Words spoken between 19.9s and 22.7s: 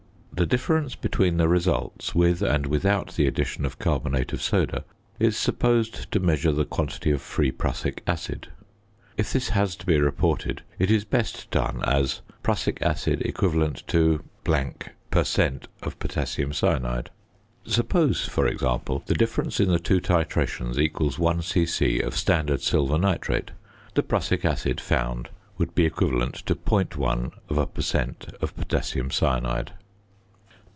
titrations equals 1 c.c. of standard